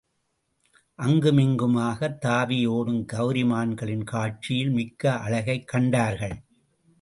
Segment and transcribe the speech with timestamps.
[0.97, 6.35] அங்குமிங்குமாகத் தாவி ஓடும் கவரிமான்களின் காட்சியில் மிக்க அழகைக் கண்டார்கள்.